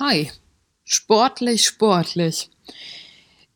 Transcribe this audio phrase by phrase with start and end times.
[0.00, 0.30] Hi.
[0.84, 2.50] Sportlich, sportlich.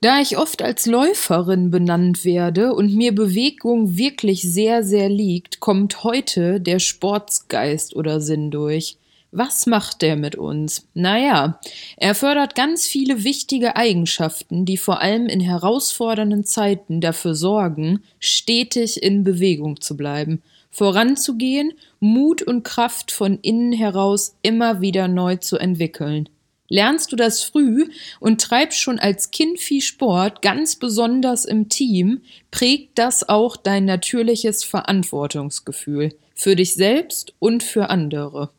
[0.00, 6.02] Da ich oft als Läuferin benannt werde und mir Bewegung wirklich sehr, sehr liegt, kommt
[6.02, 8.96] heute der Sportsgeist oder Sinn durch.
[9.34, 10.88] Was macht der mit uns?
[10.92, 11.58] Naja,
[11.96, 19.02] er fördert ganz viele wichtige Eigenschaften, die vor allem in herausfordernden Zeiten dafür sorgen, stetig
[19.02, 25.56] in Bewegung zu bleiben, voranzugehen, Mut und Kraft von innen heraus immer wieder neu zu
[25.56, 26.28] entwickeln.
[26.68, 27.88] Lernst du das früh
[28.20, 32.20] und treibst schon als Kind viel Sport, ganz besonders im Team,
[32.51, 38.51] prägt das auch dein natürliches Verantwortungsgefühl für dich selbst und für andere.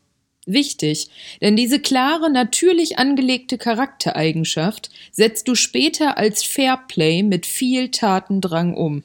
[0.46, 1.08] Wichtig,
[1.40, 9.04] denn diese klare, natürlich angelegte Charaktereigenschaft setzt du später als Fairplay mit viel Tatendrang um.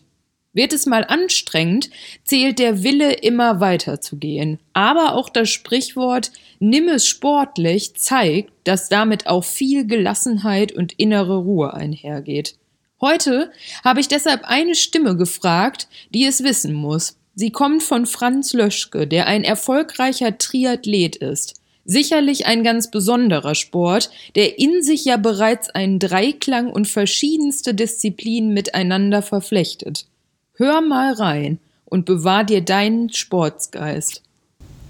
[0.52, 1.90] Wird es mal anstrengend,
[2.24, 4.60] zählt der Wille immer weiter zu gehen.
[4.74, 11.38] Aber auch das Sprichwort Nimm es sportlich zeigt, dass damit auch viel Gelassenheit und innere
[11.38, 12.56] Ruhe einhergeht.
[13.00, 13.52] Heute
[13.86, 17.18] habe ich deshalb eine Stimme gefragt, die es wissen muss.
[17.36, 21.56] Sie kommt von Franz Löschke, der ein erfolgreicher Triathlet ist.
[21.86, 28.54] Sicherlich ein ganz besonderer Sport, der in sich ja bereits einen Dreiklang und verschiedenste Disziplinen
[28.54, 30.06] miteinander verflechtet.
[30.54, 34.22] Hör mal rein und bewahr dir deinen Sportsgeist.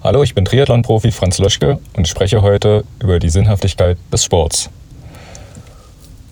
[0.04, 4.70] Hallo, ich bin Triathlon-Profi Franz Löschke und spreche heute über die Sinnhaftigkeit des Sports.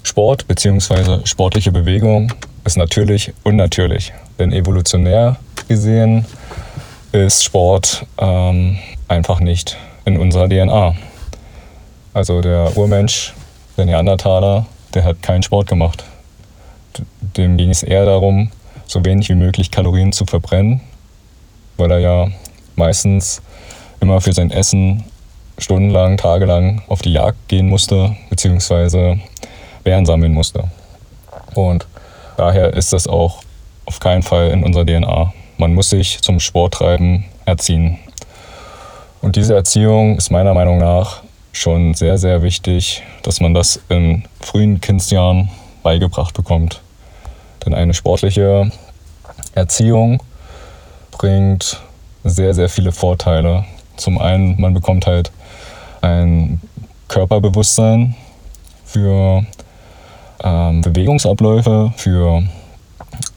[0.03, 1.25] Sport bzw.
[1.25, 2.33] sportliche Bewegung
[2.65, 6.25] ist natürlich unnatürlich, denn evolutionär gesehen
[7.11, 10.95] ist Sport ähm, einfach nicht in unserer DNA.
[12.13, 13.33] Also der Urmensch,
[13.77, 16.03] der Neandertaler, der hat keinen Sport gemacht.
[17.21, 18.51] Dem ging es eher darum,
[18.85, 20.81] so wenig wie möglich Kalorien zu verbrennen,
[21.77, 22.27] weil er ja
[22.75, 23.41] meistens
[23.99, 25.03] immer für sein Essen
[25.57, 29.19] stundenlang, tagelang auf die Jagd gehen musste, beziehungsweise
[29.83, 30.65] Bären sammeln musste.
[31.55, 31.87] Und
[32.37, 33.41] daher ist das auch
[33.85, 35.33] auf keinen Fall in unserer DNA.
[35.57, 37.97] Man muss sich zum Sporttreiben erziehen.
[39.21, 44.23] Und diese Erziehung ist meiner Meinung nach schon sehr, sehr wichtig, dass man das in
[44.39, 45.49] frühen Kindsjahren
[45.81, 46.81] beigebracht bekommt.
[47.65, 48.71] Denn eine sportliche
[49.55, 50.21] Erziehung
[51.11, 51.81] bringt
[52.23, 53.65] sehr, sehr viele Vorteile.
[53.95, 55.31] Zum einen, man bekommt halt
[56.01, 56.61] ein
[57.07, 58.15] Körperbewusstsein
[58.85, 59.43] für
[60.43, 62.43] ähm, Bewegungsabläufe, für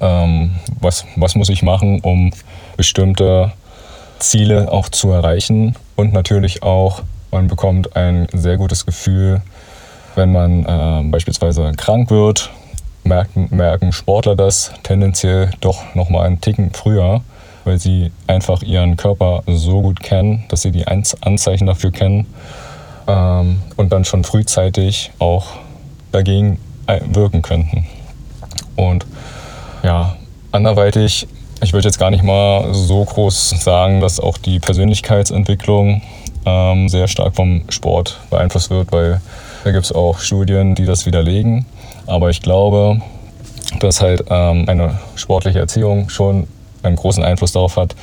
[0.00, 2.32] ähm, was, was muss ich machen, um
[2.76, 3.52] bestimmte
[4.18, 5.76] Ziele auch zu erreichen.
[5.96, 9.42] Und natürlich auch, man bekommt ein sehr gutes Gefühl,
[10.14, 12.50] wenn man äh, beispielsweise krank wird,
[13.04, 17.22] merken, merken Sportler das tendenziell doch nochmal einen Ticken früher,
[17.64, 22.26] weil sie einfach ihren Körper so gut kennen, dass sie die Anzeichen dafür kennen
[23.06, 25.46] ähm, und dann schon frühzeitig auch
[26.12, 27.86] dagegen äh, wirken könnten.
[28.76, 29.06] Und
[29.82, 30.16] ja,
[30.52, 31.26] anderweitig,
[31.62, 36.02] ich würde jetzt gar nicht mal so groß sagen, dass auch die Persönlichkeitsentwicklung
[36.46, 39.20] ähm, sehr stark vom Sport beeinflusst wird, weil
[39.64, 41.66] da gibt es auch Studien, die das widerlegen.
[42.06, 43.00] Aber ich glaube,
[43.80, 46.46] dass halt ähm, eine sportliche Erziehung schon
[46.82, 47.94] einen großen Einfluss darauf hat,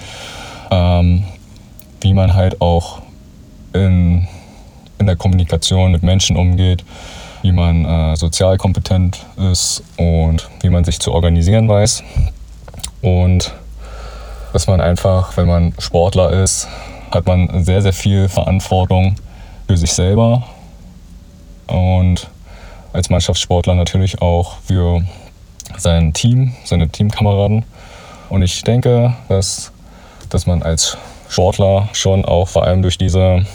[0.71, 1.23] ähm,
[2.01, 3.01] wie man halt auch
[3.73, 4.27] in,
[4.99, 6.83] in der Kommunikation mit Menschen umgeht,
[7.41, 12.03] wie man äh, sozial kompetent ist und wie man sich zu organisieren weiß.
[13.01, 13.53] Und
[14.53, 16.67] dass man einfach, wenn man Sportler ist,
[17.11, 19.15] hat man sehr, sehr viel Verantwortung
[19.67, 20.43] für sich selber
[21.67, 22.29] und
[22.93, 25.03] als Mannschaftssportler natürlich auch für
[25.77, 27.65] sein Team, seine Teamkameraden.
[28.29, 29.71] Und ich denke, dass,
[30.29, 30.97] dass man als
[31.29, 33.45] Sportler schon auch vor allem durch, diese,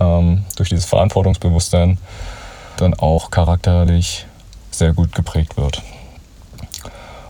[0.00, 1.98] ähm, durch dieses Verantwortungsbewusstsein
[2.76, 4.26] dann auch charakterlich
[4.70, 5.82] sehr gut geprägt wird.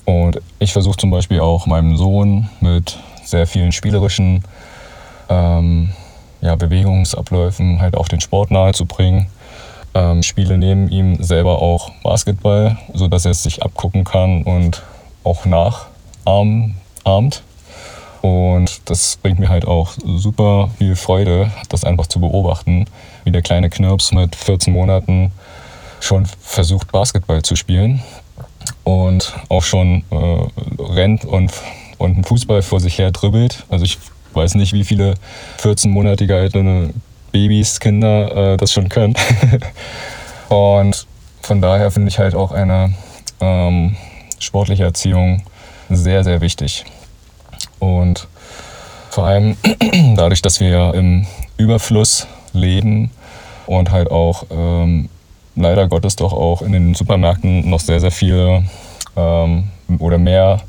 [0.04, 4.44] Und ich versuche zum Beispiel auch meinem Sohn mit sehr vielen spielerischen
[5.28, 5.90] ähm,
[6.40, 9.26] ja, Bewegungsabläufen halt auch den Sport nahezubringen.
[9.94, 14.82] Ähm, spiele neben ihm selber auch Basketball, sodass er es sich abgucken kann und
[15.24, 17.42] auch nachahmt.
[18.22, 22.86] Und das bringt mir halt auch super viel Freude, das einfach zu beobachten,
[23.24, 25.32] wie der kleine Knirps mit 14 Monaten
[26.00, 28.02] schon versucht, Basketball zu spielen
[28.84, 31.52] und auch schon äh, rennt und,
[31.98, 33.64] und einen Fußball vor sich her dribbelt.
[33.68, 33.98] Also ich
[34.34, 35.14] weiß nicht, wie viele
[35.58, 36.90] 14-monatige alte
[37.32, 39.14] Babys, Kinder äh, das schon können.
[40.48, 41.06] und
[41.42, 42.94] von daher finde ich halt auch eine
[43.40, 43.96] ähm,
[44.38, 45.42] sportliche Erziehung
[45.88, 46.84] sehr, sehr wichtig.
[47.80, 48.28] Und
[49.10, 49.56] vor allem
[50.16, 53.10] dadurch, dass wir im Überfluss leben
[53.66, 55.08] und halt auch ähm,
[55.56, 58.64] leider Gottes doch auch in den Supermärkten noch sehr, sehr viele
[59.16, 59.64] ähm,
[59.98, 60.60] oder mehr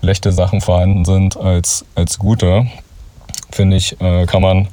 [0.00, 2.66] schlechte Sachen vorhanden sind als, als gute,
[3.50, 4.68] finde ich, äh, kann man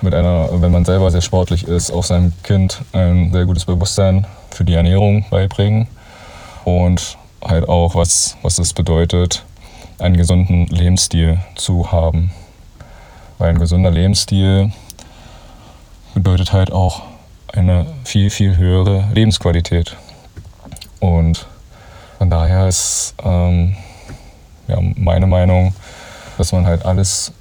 [0.00, 4.26] mit einer, wenn man selber sehr sportlich ist, auch seinem Kind ein sehr gutes Bewusstsein
[4.50, 5.88] für die Ernährung beibringen.
[6.64, 9.44] Und halt auch, was, was es bedeutet,
[9.98, 12.30] einen gesunden Lebensstil zu haben.
[13.38, 14.72] Weil ein gesunder Lebensstil
[16.14, 17.02] bedeutet halt auch
[17.52, 19.96] eine viel, viel höhere Lebensqualität.
[21.00, 21.46] Und
[22.18, 23.76] von daher ist ähm,
[24.68, 25.74] ja, meine Meinung,
[26.38, 27.32] dass man halt alles,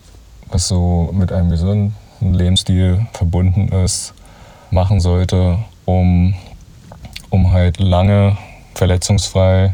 [0.49, 4.13] was so mit einem gesunden Lebensstil verbunden ist,
[4.71, 6.33] machen sollte, um,
[7.29, 8.37] um halt lange
[8.73, 9.73] verletzungsfrei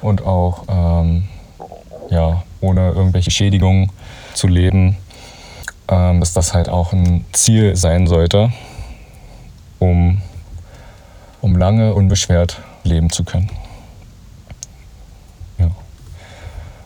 [0.00, 1.28] und auch ähm,
[2.60, 3.90] ohne irgendwelche Schädigungen
[4.34, 4.96] zu leben,
[5.88, 8.52] ähm, dass das halt auch ein Ziel sein sollte,
[9.78, 10.20] um,
[11.40, 13.50] um lange unbeschwert leben zu können.
[15.58, 15.70] Ja.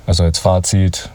[0.06, 1.10] Also als Fazit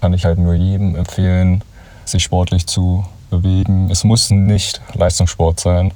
[0.00, 1.62] kann ich halt nur jedem empfehlen,
[2.04, 3.90] sich sportlich zu bewegen.
[3.90, 5.92] Es muss nicht Leistungssport sein.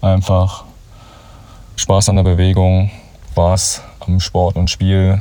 [0.00, 0.64] Einfach
[1.76, 2.90] Spaß an der Bewegung,
[3.32, 5.20] Spaß am Sport und Spiel,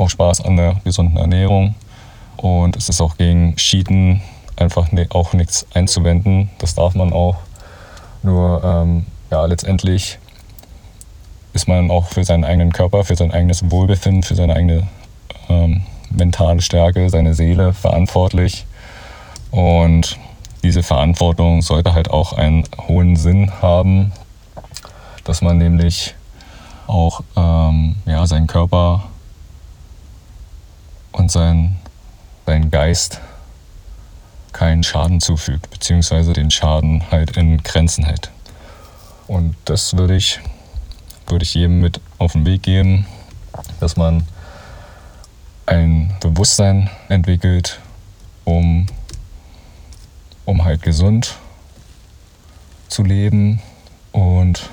[0.00, 1.74] auch Spaß an der gesunden Ernährung.
[2.36, 4.22] Und es ist auch gegen Cheaten
[4.56, 6.50] einfach auch nichts einzuwenden.
[6.58, 7.36] Das darf man auch.
[8.22, 10.18] Nur ähm, ja, letztendlich
[11.52, 14.86] ist man auch für seinen eigenen Körper, für sein eigenes Wohlbefinden, für seine eigene
[15.48, 18.66] ähm, mentale Stärke, seine Seele verantwortlich.
[19.50, 20.18] Und
[20.62, 24.12] diese Verantwortung sollte halt auch einen hohen Sinn haben,
[25.24, 26.14] dass man nämlich
[26.86, 29.09] auch ähm, ja, seinen Körper
[31.12, 31.76] und sein,
[32.46, 33.20] seinen Geist
[34.52, 38.30] keinen Schaden zufügt, beziehungsweise den Schaden halt in Grenzen hält.
[39.26, 40.40] Und das würde ich,
[41.26, 43.06] würde ich jedem mit auf den Weg geben,
[43.78, 44.26] dass man
[45.66, 47.78] ein Bewusstsein entwickelt,
[48.44, 48.86] um,
[50.44, 51.36] um halt gesund
[52.88, 53.60] zu leben
[54.10, 54.68] und,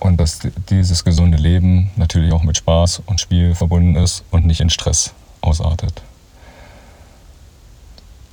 [0.00, 4.60] und dass dieses gesunde Leben natürlich auch mit Spaß und Spiel verbunden ist und nicht
[4.60, 6.02] in Stress ausartet.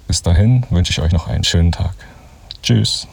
[0.08, 1.94] Bis dahin wünsche ich euch noch einen schönen Tag.
[2.64, 3.08] Tschüss.